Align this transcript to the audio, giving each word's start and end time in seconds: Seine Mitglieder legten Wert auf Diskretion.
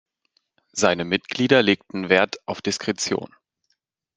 Seine 0.71 1.05
Mitglieder 1.05 1.61
legten 1.61 2.09
Wert 2.09 2.37
auf 2.47 2.63
Diskretion. 2.63 3.29